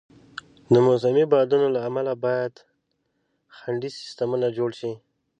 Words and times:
د 0.73 0.75
موسمي 0.87 1.23
بادونو 1.31 1.67
له 1.75 1.79
امله 1.89 2.13
باید 2.25 2.53
خنډي 3.57 3.89
سیستمونه 3.99 4.47
جوړ 4.57 4.69
شي. 4.79 4.91